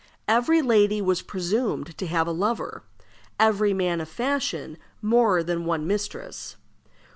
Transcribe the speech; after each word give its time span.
Every 0.27 0.63
lady 0.63 0.99
was 0.99 1.21
presumed 1.21 1.95
to 1.99 2.07
have 2.07 2.25
a 2.25 2.31
lover; 2.31 2.81
every 3.39 3.71
man 3.71 4.01
of 4.01 4.09
fashion 4.09 4.79
more 4.99 5.43
than 5.43 5.63
one 5.63 5.85
mistress. 5.85 6.55